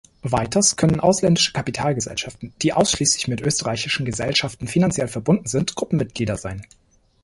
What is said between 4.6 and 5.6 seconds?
finanziell verbunden